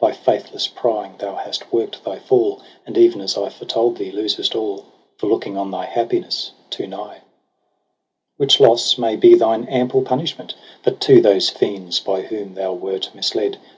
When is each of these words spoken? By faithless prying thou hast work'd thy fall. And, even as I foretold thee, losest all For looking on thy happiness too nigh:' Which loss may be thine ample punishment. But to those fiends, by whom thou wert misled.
By 0.00 0.10
faithless 0.10 0.66
prying 0.66 1.14
thou 1.16 1.36
hast 1.36 1.72
work'd 1.72 2.04
thy 2.04 2.18
fall. 2.18 2.60
And, 2.84 2.98
even 2.98 3.20
as 3.20 3.38
I 3.38 3.48
foretold 3.50 3.96
thee, 3.98 4.10
losest 4.10 4.56
all 4.56 4.84
For 5.16 5.28
looking 5.28 5.56
on 5.56 5.70
thy 5.70 5.84
happiness 5.84 6.50
too 6.70 6.88
nigh:' 6.88 7.20
Which 8.36 8.58
loss 8.58 8.98
may 8.98 9.14
be 9.14 9.36
thine 9.36 9.62
ample 9.66 10.02
punishment. 10.02 10.54
But 10.82 11.00
to 11.02 11.20
those 11.20 11.50
fiends, 11.50 12.00
by 12.00 12.22
whom 12.22 12.54
thou 12.54 12.72
wert 12.72 13.10
misled. 13.14 13.58